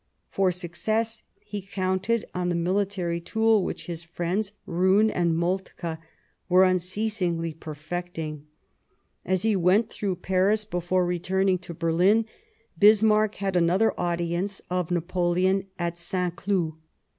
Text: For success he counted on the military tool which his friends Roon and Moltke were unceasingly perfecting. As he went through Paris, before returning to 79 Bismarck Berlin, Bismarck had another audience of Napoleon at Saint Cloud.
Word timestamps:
For 0.31 0.51
success 0.51 1.21
he 1.45 1.61
counted 1.61 2.25
on 2.33 2.49
the 2.49 2.55
military 2.55 3.21
tool 3.21 3.63
which 3.63 3.85
his 3.85 4.01
friends 4.01 4.51
Roon 4.65 5.11
and 5.11 5.37
Moltke 5.37 5.97
were 6.49 6.63
unceasingly 6.63 7.53
perfecting. 7.53 8.47
As 9.23 9.43
he 9.43 9.55
went 9.55 9.91
through 9.91 10.15
Paris, 10.15 10.65
before 10.65 11.05
returning 11.05 11.59
to 11.59 11.75
79 11.75 11.77
Bismarck 11.77 12.09
Berlin, 12.09 12.25
Bismarck 12.79 13.35
had 13.35 13.55
another 13.55 13.93
audience 13.99 14.59
of 14.71 14.89
Napoleon 14.89 15.67
at 15.77 15.99
Saint 15.99 16.35
Cloud. 16.35 16.73